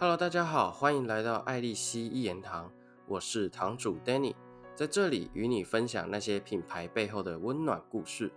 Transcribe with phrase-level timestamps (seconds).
[0.00, 2.70] Hello，大家好，欢迎来到爱丽丝一言堂，
[3.08, 4.32] 我是堂主 Danny，
[4.76, 8.30] 在这里与你分享那些品牌背后的温暖故事，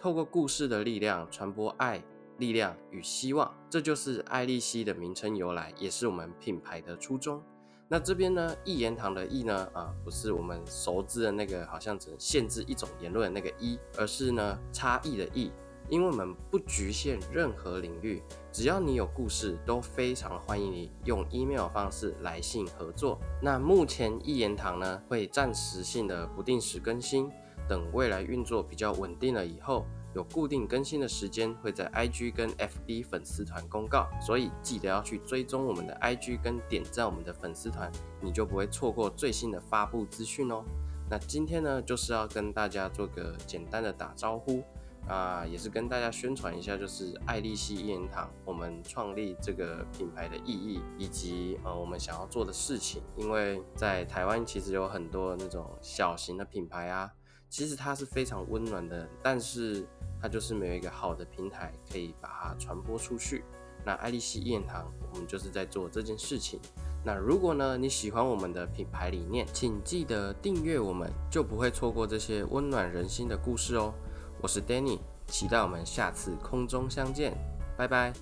[0.00, 2.02] 透过故事的力量传播爱、
[2.38, 7.40] 力量与希望，这就是爱丽丝的名称由来，也是我们品牌的初衷。
[7.86, 15.52] 那这边呢，一言堂的“一”呢，啊，不是我们熟知的那个好像只能限制一种言论的那个“一”，而是呢差异的“异”。
[15.88, 18.22] 因为我们不局限任何领域，
[18.52, 23.18] 只要你有故事，都非常欢迎你用 email 方式来信合作。
[23.40, 27.30] 那目前一言堂呢，会暂时性的不定时更新，
[27.68, 29.84] 等未来运作比较稳定了以后。
[30.14, 37.92] 有固定更新的时间，会在 IG 跟 FB 粉丝团公告，所以记得要去追踪我们的 IG 跟点赞我们的粉丝团，
[38.22, 40.64] 你就不会错过最新的发布资讯哦。
[41.10, 44.64] 那今天呢，就是要跟大家做个简单的打招呼
[45.08, 53.02] 啊，也是跟大家宣传一下，就是爱丽丝一言堂我们创立这个品牌的意义，以及呃我们想要做的事情。
[53.16, 57.10] 因为在台湾其实有很多那种小型的品牌啊，
[57.48, 59.86] 其实它是非常温暖的，但是。
[60.18, 63.44] 它就是没有一个好的平台可以把它传播出去。
[63.84, 66.58] 那爱丽丝一言堂，我们就是在做这件事情。
[67.04, 73.92] 那如果呢你喜欢我们的品牌理念，请记得订阅我们，就不会错过这些温暖人心的故事哦。
[74.40, 77.32] 我是 Danny，期待我们下次空中相见，
[77.76, 78.12] 拜拜。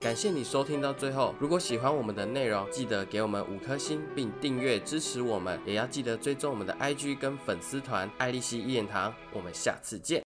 [0.00, 1.34] 感谢你收听到最后。
[1.40, 5.58] 如果喜欢我们的内容，记得给我们五颗星，并订阅支持我们。
[5.64, 9.12] 也要记得追踪我们的 IG 跟粉丝团爱丽丝一言堂。
[9.32, 10.24] 我们下次见。